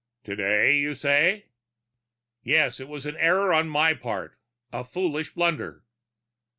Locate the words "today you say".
0.23-1.45